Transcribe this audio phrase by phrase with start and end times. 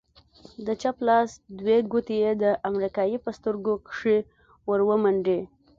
[0.65, 1.29] د چپ لاس
[1.59, 4.17] دوې گوتې يې د امريکايي په سترگو کښې
[4.69, 5.39] ورومنډې.